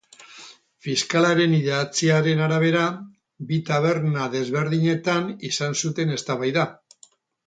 [0.85, 2.85] Fiskalaren idatziaren arabera,
[3.51, 6.65] bi taberna desberdinetan izan zuten eztabaida.